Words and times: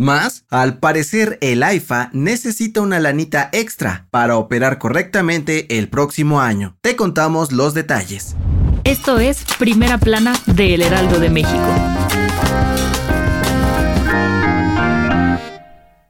Más, 0.00 0.44
al 0.48 0.78
parecer 0.78 1.38
el 1.40 1.64
AIFA 1.64 2.10
necesita 2.12 2.80
una 2.80 3.00
lanita 3.00 3.50
extra 3.52 4.06
para 4.12 4.36
operar 4.36 4.78
correctamente 4.78 5.76
el 5.76 5.88
próximo 5.88 6.40
año. 6.40 6.76
Te 6.82 6.94
contamos 6.94 7.50
los 7.50 7.74
detalles. 7.74 8.36
Esto 8.84 9.18
es 9.18 9.44
Primera 9.58 9.98
Plana 9.98 10.40
de 10.46 10.74
El 10.74 10.82
Heraldo 10.82 11.18
de 11.18 11.30
México. 11.30 12.07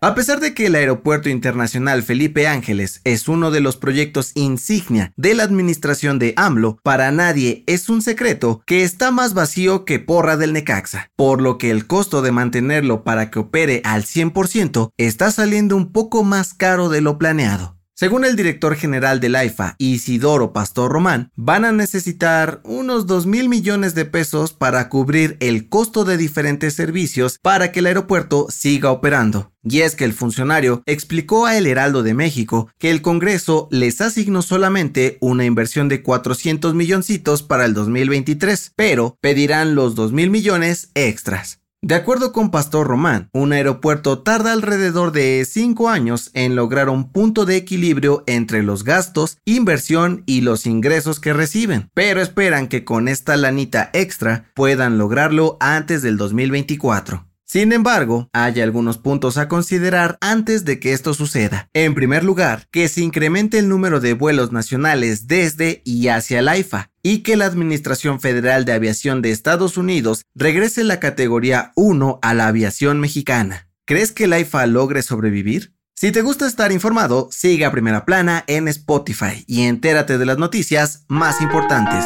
A 0.01 0.15
pesar 0.15 0.39
de 0.39 0.55
que 0.55 0.67
el 0.67 0.77
Aeropuerto 0.77 1.29
Internacional 1.29 2.05
Felipe 2.05 2.47
Ángeles 2.47 3.01
es 3.03 3.27
uno 3.27 3.51
de 3.51 3.59
los 3.59 3.77
proyectos 3.77 4.31
insignia 4.37 5.13
de 5.17 5.35
la 5.35 5.43
administración 5.43 6.21
de 6.21 6.35
AMLO, 6.37 6.79
para 6.85 7.11
nadie 7.11 7.65
es 7.67 7.89
un 7.89 8.01
secreto 8.01 8.63
que 8.65 8.85
está 8.85 9.11
más 9.11 9.35
vacío 9.35 9.85
que 9.85 9.99
porra 9.99 10.37
del 10.37 10.53
Necaxa, 10.53 11.11
por 11.17 11.43
lo 11.43 11.59
que 11.59 11.73
el 11.73 11.89
costo 11.89 12.23
de 12.23 12.31
mantenerlo 12.31 13.03
para 13.03 13.29
que 13.33 13.41
opere 13.41 13.83
al 13.85 14.05
100% 14.05 14.93
está 14.99 15.33
saliendo 15.33 15.75
un 15.75 15.91
poco 15.91 16.23
más 16.23 16.55
caro 16.55 16.89
de 16.91 17.01
lo 17.01 17.19
planeado. 17.19 17.78
Según 17.99 18.25
el 18.25 18.37
director 18.37 18.77
general 18.77 19.19
del 19.19 19.35
AIFA, 19.35 19.75
Isidoro 19.77 20.53
Pastor 20.53 20.93
Román, 20.93 21.33
van 21.35 21.65
a 21.65 21.73
necesitar 21.73 22.61
unos 22.63 23.09
2 23.09 23.27
mil 23.27 23.49
millones 23.49 23.97
de 23.97 24.05
pesos 24.05 24.53
para 24.53 24.89
cubrir 24.89 25.37
el 25.41 25.69
costo 25.69 26.05
de 26.05 26.17
diferentes 26.17 26.75
servicios 26.75 27.41
para 27.43 27.73
que 27.73 27.81
el 27.81 27.87
aeropuerto 27.87 28.47
siga 28.51 28.93
operando. 28.93 29.51
Y 29.65 29.81
es 29.81 29.97
que 29.97 30.05
el 30.05 30.13
funcionario 30.13 30.85
explicó 30.87 31.47
a 31.47 31.59
El 31.59 31.67
Heraldo 31.67 32.05
de 32.05 32.15
México 32.15 32.71
que 32.79 32.93
el 32.93 33.03
Congreso 33.03 33.67
les 33.73 34.01
asignó 34.01 34.43
solamente 34.43 35.19
una 35.21 35.45
inversión 35.45 35.89
de 35.89 36.01
400 36.05 36.75
milloncitos 36.75 37.43
para 37.43 37.65
el 37.65 37.75
2023, 37.75 38.75
pero 38.77 39.17
pedirán 39.21 39.75
los 39.75 39.97
2 39.97 40.13
mil 40.13 40.31
millones 40.31 40.93
extras. 40.95 41.59
De 41.81 41.95
acuerdo 41.95 42.33
con 42.33 42.51
Pastor 42.51 42.89
Román, 42.89 43.31
un 43.33 43.53
aeropuerto 43.53 44.19
tarda 44.19 44.53
alrededor 44.53 45.13
de 45.13 45.47
5 45.49 45.89
años 45.89 46.31
en 46.35 46.57
lograr 46.57 46.89
un 46.89 47.13
punto 47.13 47.45
de 47.45 47.55
equilibrio 47.55 48.25
entre 48.27 48.65
los 48.65 48.83
gastos, 48.83 49.39
inversión 49.45 50.25
y 50.27 50.41
los 50.41 50.67
ingresos 50.67 51.21
que 51.21 51.33
reciben, 51.33 51.89
pero 51.95 52.21
esperan 52.21 52.67
que 52.67 52.85
con 52.85 53.07
esta 53.07 53.37
lanita 53.37 53.91
extra 53.93 54.51
puedan 54.55 54.99
lograrlo 54.99 55.57
antes 55.61 56.03
del 56.03 56.17
2024. 56.17 57.28
Sin 57.51 57.73
embargo, 57.73 58.29
hay 58.35 58.61
algunos 58.61 58.99
puntos 58.99 59.39
a 59.39 59.49
considerar 59.49 60.19
antes 60.21 60.67
de 60.67 60.79
que 60.79 60.93
esto 60.93 61.15
suceda. 61.15 61.71
En 61.73 61.95
primer 61.95 62.23
lugar, 62.23 62.69
que 62.71 62.89
se 62.89 63.01
incremente 63.01 63.59
el 63.59 63.71
número 63.71 64.01
de 64.01 64.13
vuelos 64.13 64.53
nacionales 64.53 65.29
desde 65.29 65.81
y 65.83 66.09
hacia 66.09 66.41
el 66.41 66.49
AIFA 66.49 66.91
y 67.03 67.21
que 67.21 67.39
la 67.39 67.47
Administración 67.47 68.21
Federal 68.21 68.67
de 68.67 68.75
Aviación 68.75 69.23
de 69.23 69.31
Estados 69.31 69.79
Unidos 69.79 70.27
regrese 70.35 70.85
la 70.85 71.01
categoría 71.01 71.73
1 71.75 72.19
a 72.21 72.35
la 72.35 72.49
aviación 72.49 73.01
mexicana. 73.01 73.71
¿Crees 73.87 74.13
que 74.13 74.25
el 74.25 74.35
AIFA 74.35 74.67
logre 74.67 75.01
sobrevivir? 75.01 75.73
Si 75.95 76.13
te 76.13 76.21
gusta 76.21 76.47
estar 76.47 76.71
informado, 76.71 77.31
sigue 77.33 77.65
a 77.65 77.73
Primera 77.73 78.05
Plana 78.05 78.45
en 78.47 78.69
Spotify 78.69 79.43
y 79.47 79.63
entérate 79.63 80.19
de 80.19 80.27
las 80.27 80.37
noticias 80.37 81.07
más 81.09 81.41
importantes. 81.41 82.05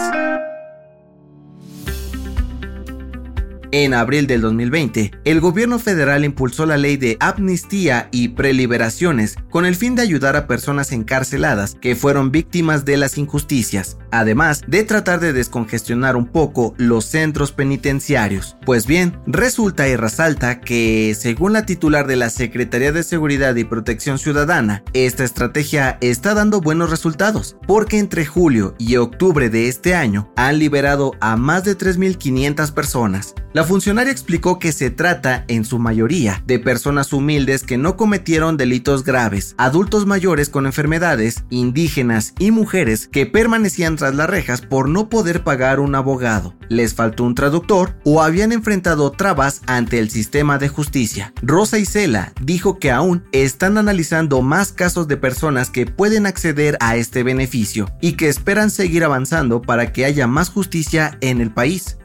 En 3.74 3.94
abril 3.94 4.26
del 4.26 4.42
2020, 4.42 5.12
el 5.24 5.40
gobierno 5.40 5.78
federal 5.78 6.26
impulsó 6.26 6.66
la 6.66 6.76
ley 6.76 6.98
de 6.98 7.16
amnistía 7.20 8.10
y 8.12 8.28
preliberaciones 8.28 9.36
con 9.50 9.64
el 9.64 9.76
fin 9.76 9.94
de 9.94 10.02
ayudar 10.02 10.36
a 10.36 10.46
personas 10.46 10.92
encarceladas 10.92 11.74
que 11.80 11.96
fueron 11.96 12.30
víctimas 12.30 12.84
de 12.84 12.98
las 12.98 13.16
injusticias, 13.16 13.96
además 14.10 14.60
de 14.66 14.82
tratar 14.82 15.20
de 15.20 15.32
descongestionar 15.32 16.16
un 16.16 16.26
poco 16.26 16.74
los 16.76 17.06
centros 17.06 17.52
penitenciarios. 17.52 18.58
Pues 18.66 18.86
bien, 18.86 19.18
resulta 19.26 19.88
y 19.88 19.96
resalta 19.96 20.60
que, 20.60 21.16
según 21.18 21.54
la 21.54 21.64
titular 21.64 22.06
de 22.06 22.16
la 22.16 22.28
Secretaría 22.28 22.92
de 22.92 23.02
Seguridad 23.02 23.56
y 23.56 23.64
Protección 23.64 24.18
Ciudadana, 24.18 24.84
esta 24.92 25.24
estrategia 25.24 25.96
está 26.02 26.34
dando 26.34 26.60
buenos 26.60 26.90
resultados, 26.90 27.56
porque 27.66 27.98
entre 27.98 28.26
julio 28.26 28.74
y 28.78 28.96
octubre 28.96 29.48
de 29.48 29.68
este 29.68 29.94
año 29.94 30.30
han 30.36 30.58
liberado 30.58 31.12
a 31.20 31.38
más 31.38 31.64
de 31.64 31.78
3.500 31.78 32.74
personas. 32.74 33.34
La 33.54 33.64
funcionaria 33.64 34.10
explicó 34.10 34.58
que 34.58 34.72
se 34.72 34.88
trata, 34.88 35.44
en 35.46 35.66
su 35.66 35.78
mayoría, 35.78 36.42
de 36.46 36.58
personas 36.58 37.12
humildes 37.12 37.64
que 37.64 37.76
no 37.76 37.98
cometieron 37.98 38.56
delitos 38.56 39.04
graves, 39.04 39.54
adultos 39.58 40.06
mayores 40.06 40.48
con 40.48 40.64
enfermedades, 40.64 41.44
indígenas 41.50 42.32
y 42.38 42.50
mujeres 42.50 43.08
que 43.08 43.26
permanecían 43.26 43.96
tras 43.96 44.14
las 44.14 44.30
rejas 44.30 44.62
por 44.62 44.88
no 44.88 45.10
poder 45.10 45.44
pagar 45.44 45.80
un 45.80 45.94
abogado, 45.94 46.54
les 46.70 46.94
faltó 46.94 47.24
un 47.24 47.34
traductor 47.34 47.94
o 48.04 48.22
habían 48.22 48.52
enfrentado 48.52 49.12
trabas 49.12 49.60
ante 49.66 49.98
el 49.98 50.08
sistema 50.08 50.56
de 50.56 50.68
justicia. 50.68 51.34
Rosa 51.42 51.78
Isela 51.78 52.32
dijo 52.40 52.78
que 52.78 52.90
aún 52.90 53.22
están 53.32 53.76
analizando 53.76 54.40
más 54.40 54.72
casos 54.72 55.08
de 55.08 55.18
personas 55.18 55.68
que 55.68 55.84
pueden 55.84 56.24
acceder 56.24 56.78
a 56.80 56.96
este 56.96 57.22
beneficio 57.22 57.90
y 58.00 58.12
que 58.12 58.30
esperan 58.30 58.70
seguir 58.70 59.04
avanzando 59.04 59.60
para 59.60 59.92
que 59.92 60.06
haya 60.06 60.26
más 60.26 60.48
justicia 60.48 61.18
en 61.20 61.42
el 61.42 61.50
país. 61.50 61.98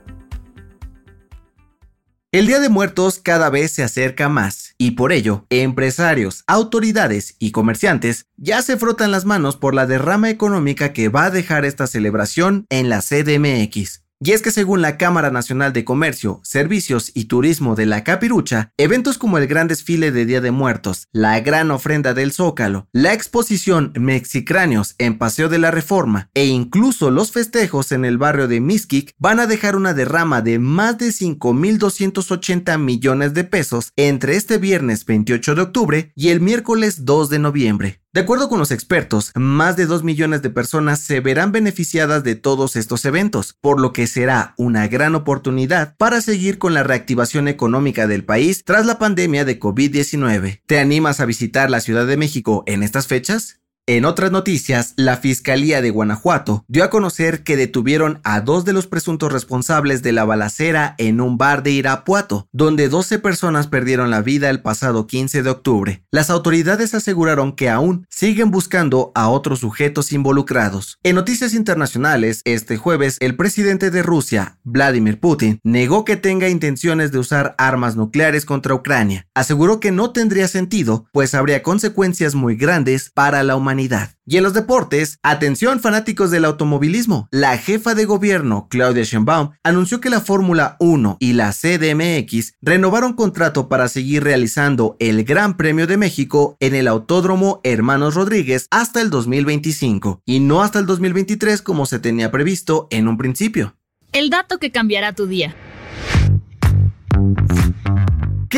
El 2.37 2.45
Día 2.45 2.59
de 2.59 2.69
Muertos 2.69 3.19
cada 3.19 3.49
vez 3.49 3.71
se 3.71 3.81
acerca 3.81 4.29
más 4.29 4.75
y 4.77 4.91
por 4.91 5.11
ello, 5.11 5.47
empresarios, 5.49 6.43
autoridades 6.45 7.35
y 7.39 7.49
comerciantes 7.49 8.27
ya 8.37 8.61
se 8.61 8.77
frotan 8.77 9.09
las 9.09 9.25
manos 9.25 9.57
por 9.57 9.73
la 9.73 9.87
derrama 9.87 10.29
económica 10.29 10.93
que 10.93 11.09
va 11.09 11.25
a 11.25 11.31
dejar 11.31 11.65
esta 11.65 11.87
celebración 11.87 12.67
en 12.69 12.89
la 12.89 13.01
CDMX. 13.01 14.03
Y 14.19 14.31
es 14.31 14.41
que 14.41 14.49
según 14.49 14.81
la 14.81 14.97
Cámara 14.97 15.29
Nacional 15.29 15.73
de 15.73 15.85
Comercio, 15.85 16.39
Servicios 16.43 17.11
y 17.13 17.25
Turismo 17.25 17.75
de 17.75 17.85
la 17.85 18.03
Capirucha, 18.03 18.71
eventos 18.75 19.19
como 19.19 19.37
el 19.37 19.45
Gran 19.45 19.67
Desfile 19.67 20.11
de 20.11 20.25
Día 20.25 20.41
de 20.41 20.49
Muertos, 20.49 21.07
la 21.11 21.39
Gran 21.41 21.69
Ofrenda 21.69 22.15
del 22.15 22.31
Zócalo, 22.31 22.87
la 22.91 23.13
exposición 23.13 23.93
Mexicráneos 23.95 24.95
en 24.97 25.19
Paseo 25.19 25.49
de 25.49 25.59
la 25.59 25.69
Reforma 25.69 26.31
e 26.33 26.47
incluso 26.47 27.11
los 27.11 27.31
festejos 27.31 27.91
en 27.91 28.05
el 28.05 28.17
barrio 28.17 28.47
de 28.47 28.59
Mixquic 28.59 29.13
van 29.19 29.39
a 29.39 29.45
dejar 29.45 29.75
una 29.75 29.93
derrama 29.93 30.41
de 30.41 30.57
más 30.57 30.97
de 30.97 31.09
5.280 31.09 32.79
millones 32.79 33.35
de 33.35 33.43
pesos 33.43 33.91
entre 33.95 34.35
este 34.35 34.57
viernes 34.57 35.05
28 35.05 35.53
de 35.53 35.61
octubre 35.61 36.11
y 36.15 36.29
el 36.29 36.41
miércoles 36.41 37.05
2 37.05 37.29
de 37.29 37.37
noviembre. 37.37 38.01
De 38.17 38.23
acuerdo 38.23 38.49
con 38.49 38.57
los 38.57 38.71
expertos, 38.71 39.31
más 39.35 39.75
de 39.75 39.85
2 39.85 40.03
millones 40.03 40.41
de 40.41 40.49
personas 40.49 41.01
se 41.01 41.19
verán 41.19 41.51
beneficiadas 41.51 42.23
de 42.23 42.33
todos 42.33 42.75
estos 42.75 43.05
eventos, 43.05 43.53
por 43.61 43.79
lo 43.79 43.93
que 43.93 44.07
será 44.07 44.55
una 44.57 44.87
gran 44.87 45.13
oportunidad 45.13 45.95
para 45.97 46.19
seguir 46.21 46.57
con 46.57 46.73
la 46.73 46.81
reactivación 46.81 47.47
económica 47.47 48.07
del 48.07 48.25
país 48.25 48.63
tras 48.65 48.87
la 48.87 48.97
pandemia 48.97 49.45
de 49.45 49.59
COVID-19. 49.59 50.61
¿Te 50.65 50.79
animas 50.79 51.19
a 51.19 51.25
visitar 51.25 51.69
la 51.69 51.79
Ciudad 51.79 52.07
de 52.07 52.17
México 52.17 52.63
en 52.65 52.81
estas 52.81 53.05
fechas? 53.05 53.59
En 53.89 54.03
otras 54.03 54.33
noticias, 54.33 54.91
la 54.97 55.15
Fiscalía 55.15 55.81
de 55.81 55.91
Guanajuato 55.91 56.65
dio 56.67 56.83
a 56.83 56.89
conocer 56.89 57.43
que 57.43 57.55
detuvieron 57.55 58.19
a 58.25 58.41
dos 58.41 58.65
de 58.65 58.73
los 58.73 58.85
presuntos 58.85 59.31
responsables 59.31 60.03
de 60.03 60.11
la 60.11 60.25
balacera 60.25 60.93
en 60.97 61.21
un 61.21 61.37
bar 61.37 61.63
de 61.63 61.71
Irapuato, 61.71 62.49
donde 62.51 62.89
12 62.89 63.19
personas 63.19 63.67
perdieron 63.67 64.09
la 64.09 64.21
vida 64.21 64.49
el 64.49 64.61
pasado 64.61 65.07
15 65.07 65.41
de 65.41 65.49
octubre. 65.49 66.03
Las 66.11 66.29
autoridades 66.29 66.93
aseguraron 66.95 67.53
que 67.53 67.69
aún 67.69 68.05
siguen 68.09 68.51
buscando 68.51 69.13
a 69.15 69.29
otros 69.29 69.59
sujetos 69.59 70.11
involucrados. 70.11 70.99
En 71.03 71.15
noticias 71.15 71.53
internacionales, 71.53 72.41
este 72.43 72.75
jueves, 72.75 73.15
el 73.21 73.37
presidente 73.37 73.89
de 73.89 74.03
Rusia, 74.03 74.59
Vladimir 74.65 75.21
Putin, 75.21 75.61
negó 75.63 76.03
que 76.03 76.17
tenga 76.17 76.49
intenciones 76.49 77.13
de 77.13 77.19
usar 77.19 77.55
armas 77.57 77.95
nucleares 77.95 78.43
contra 78.43 78.75
Ucrania. 78.75 79.27
Aseguró 79.33 79.79
que 79.79 79.93
no 79.93 80.11
tendría 80.11 80.49
sentido, 80.49 81.05
pues 81.13 81.33
habría 81.33 81.63
consecuencias 81.63 82.35
muy 82.35 82.57
grandes 82.57 83.11
para 83.13 83.43
la 83.43 83.55
humanidad 83.55 83.76
Y 84.25 84.37
en 84.37 84.43
los 84.43 84.53
deportes, 84.53 85.19
atención 85.23 85.79
fanáticos 85.79 86.31
del 86.31 86.45
automovilismo, 86.45 87.27
la 87.31 87.57
jefa 87.57 87.95
de 87.95 88.05
gobierno, 88.05 88.67
Claudia 88.69 89.03
Sheinbaum, 89.03 89.51
anunció 89.63 90.01
que 90.01 90.09
la 90.09 90.21
Fórmula 90.21 90.75
1 90.79 91.17
y 91.19 91.33
la 91.33 91.53
CDMX 91.53 92.55
renovaron 92.61 93.13
contrato 93.13 93.69
para 93.69 93.87
seguir 93.87 94.23
realizando 94.23 94.95
el 94.99 95.23
Gran 95.23 95.57
Premio 95.57 95.87
de 95.87 95.97
México 95.97 96.57
en 96.59 96.75
el 96.75 96.87
Autódromo 96.87 97.61
Hermanos 97.63 98.15
Rodríguez 98.15 98.67
hasta 98.71 99.01
el 99.01 99.09
2025 99.09 100.21
y 100.25 100.39
no 100.39 100.61
hasta 100.61 100.79
el 100.79 100.85
2023 100.85 101.61
como 101.61 101.85
se 101.85 101.99
tenía 101.99 102.31
previsto 102.31 102.87
en 102.89 103.07
un 103.07 103.17
principio. 103.17 103.75
El 104.11 104.29
dato 104.29 104.57
que 104.57 104.71
cambiará 104.71 105.13
tu 105.13 105.27
día. 105.27 105.55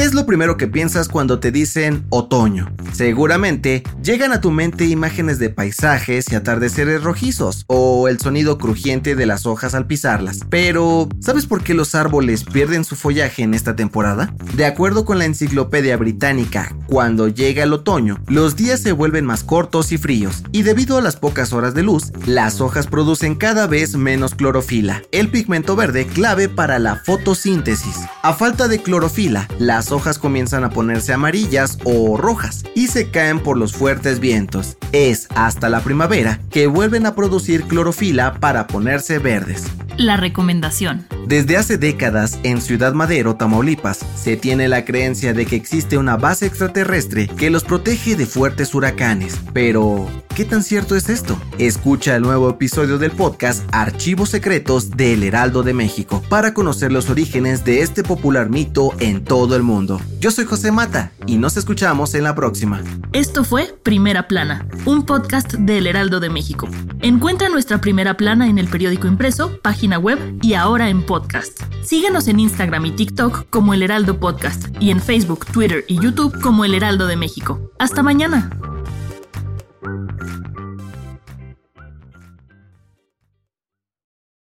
¿Qué 0.10 0.14
es 0.14 0.20
lo 0.20 0.26
primero 0.26 0.58
que 0.58 0.68
piensas 0.68 1.08
cuando 1.08 1.40
te 1.40 1.52
dicen 1.52 2.08
otoño? 2.10 2.74
Seguramente 2.94 3.84
llegan 4.02 4.32
a 4.32 4.42
tu 4.42 4.50
mente 4.50 4.86
imágenes 4.86 5.38
de 5.38 5.52
paisajes 5.52 6.32
y 6.32 6.36
atardeceres 6.36 7.04
rojizos 7.04 7.64
o 7.68 8.08
el 8.08 8.20
sonido 8.20 8.58
crujiente 8.58 9.14
de 9.14 9.28
las 9.28 9.46
hojas 9.46 9.76
al 9.76 9.86
pisarlas. 9.86 10.40
Pero, 10.50 11.08
¿sabes 11.20 11.46
por 11.46 11.62
qué 11.62 11.76
los 11.76 11.94
árboles 11.94 12.44
pierden 12.44 12.86
su 12.86 12.96
follaje 12.96 13.44
en 13.44 13.54
esta 13.54 13.76
temporada? 13.76 14.34
De 14.56 14.66
acuerdo 14.66 15.06
con 15.06 15.20
la 15.20 15.26
enciclopedia 15.26 15.96
británica, 15.96 16.76
cuando 16.88 17.28
llega 17.28 17.62
el 17.62 17.74
otoño, 17.74 18.18
los 18.26 18.56
días 18.56 18.80
se 18.80 18.94
vuelven 18.94 19.26
más 19.26 19.44
cortos 19.44 19.92
y 19.92 20.00
fríos, 20.00 20.42
y 20.52 20.64
debido 20.64 20.98
a 20.98 21.02
las 21.02 21.18
pocas 21.18 21.54
horas 21.54 21.76
de 21.76 21.84
luz, 21.84 22.12
las 22.26 22.62
hojas 22.62 22.88
producen 22.88 23.36
cada 23.36 23.68
vez 23.68 23.96
menos 23.96 24.34
clorofila, 24.34 25.04
el 25.12 25.30
pigmento 25.30 25.76
verde 25.76 26.08
clave 26.08 26.50
para 26.50 26.80
la 26.80 26.96
fotosíntesis. 26.96 27.98
A 28.24 28.34
falta 28.34 28.68
de 28.68 28.82
clorofila, 28.82 29.48
la 29.60 29.80
las 29.80 29.92
hojas 30.00 30.18
comienzan 30.18 30.64
a 30.64 30.70
ponerse 30.70 31.12
amarillas 31.12 31.78
o 31.84 32.16
rojas 32.16 32.64
y 32.74 32.88
se 32.88 33.12
caen 33.12 33.42
por 33.42 33.58
los 33.58 33.74
fuertes 33.74 34.22
vientos. 34.22 34.78
Es 34.94 35.28
hasta 35.36 35.68
la 35.68 35.82
primavera 35.82 36.40
que 36.50 36.68
vuelven 36.68 37.06
a 37.06 37.16
producir 37.16 37.64
clorofila 37.64 38.36
para 38.40 38.66
ponerse 38.66 39.20
verdes. 39.20 39.66
La 39.98 40.16
recomendación. 40.16 41.06
Desde 41.28 41.58
hace 41.58 41.78
décadas 41.78 42.40
en 42.44 42.62
Ciudad 42.62 42.94
Madero, 42.94 43.36
Tamaulipas, 43.36 43.98
se 44.16 44.38
tiene 44.38 44.70
la 44.70 44.86
creencia 44.86 45.34
de 45.34 45.46
que 45.46 45.58
existe 45.58 45.98
una 45.98 46.16
base 46.16 46.46
extraterrestre 46.46 47.28
que 47.28 47.50
los 47.50 47.66
protege 47.66 48.16
de 48.16 48.26
fuertes 48.26 48.74
huracanes. 48.74 49.38
Pero, 49.52 50.08
¿qué 50.40 50.46
tan 50.46 50.64
cierto 50.64 50.96
es 50.96 51.10
esto? 51.10 51.38
Escucha 51.58 52.16
el 52.16 52.22
nuevo 52.22 52.50
episodio 52.50 52.98
del 52.98 53.12
podcast 53.12 53.68
Archivos 53.74 54.30
Secretos 54.30 54.92
del 54.92 55.24
Heraldo 55.24 55.64
de 55.64 55.74
México 55.74 56.24
para 56.30 56.54
conocer 56.54 56.94
los 56.94 57.10
orígenes 57.10 57.66
de 57.66 57.82
este 57.82 58.04
popular 58.04 58.50
mito 58.50 58.94
en 59.02 59.26
todo 59.26 59.58
el 59.58 59.64
mundo. 59.64 60.00
Yo 60.22 60.32
soy 60.32 60.46
José 60.46 60.72
Mata 60.72 61.12
y 61.26 61.36
nos 61.36 61.58
escuchamos 61.58 62.16
en 62.16 62.24
la 62.24 62.36
próxima. 62.36 62.82
Esto 63.12 63.44
fue 63.44 63.76
Primera 63.84 64.30
Plana, 64.30 64.66
un 64.86 65.06
podcast 65.06 65.56
del 65.56 65.88
Heraldo 65.88 66.22
de 66.22 66.30
México. 66.30 66.70
Encuentra 67.02 67.50
nuestra 67.50 67.82
Primera 67.82 68.16
Plana 68.16 68.48
en 68.48 68.60
el 68.60 68.70
periódico 68.70 69.08
impreso, 69.08 69.60
página 69.62 70.00
web 70.00 70.20
y 70.42 70.54
ahora 70.54 70.88
en 70.88 71.06
podcast. 71.06 71.62
Síguenos 71.84 72.30
en 72.30 72.40
Instagram 72.40 72.86
y 72.86 72.92
TikTok 72.92 73.50
como 73.50 73.74
El 73.74 73.84
Heraldo 73.84 74.22
Podcast 74.22 74.68
y 74.80 74.92
en 74.92 75.02
Facebook, 75.02 75.48
Twitter 75.48 75.84
y 75.90 76.00
YouTube 76.00 76.40
como 76.40 76.64
El 76.64 76.76
Heraldo 76.76 77.08
de 77.08 77.18
México. 77.18 77.60
Hasta 77.78 78.04
mañana. 78.04 78.50